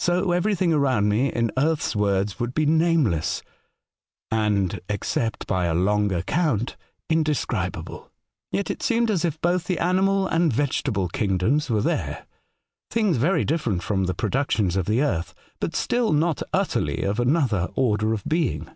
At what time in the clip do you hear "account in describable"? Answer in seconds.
6.10-8.10